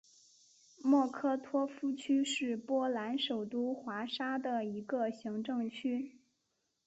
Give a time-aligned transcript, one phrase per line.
[0.81, 6.17] 莫科托夫区是波兰首都华沙的一个行政区。